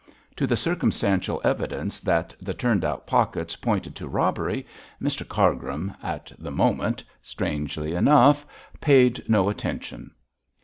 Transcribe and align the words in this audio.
To 0.37 0.47
the 0.47 0.57
circumstantial 0.57 1.39
evidence 1.43 1.99
that 1.99 2.33
the 2.41 2.55
turned 2.55 2.83
out 2.83 3.05
pockets 3.05 3.55
pointed 3.55 3.95
to 3.97 4.07
robbery, 4.07 4.65
Mr 4.99 5.27
Cargrim, 5.27 5.93
at 6.01 6.31
the 6.39 6.49
moment, 6.49 7.03
strangely 7.21 7.93
enough, 7.93 8.43
paid 8.79 9.23
no 9.29 9.47
attention. 9.47 10.09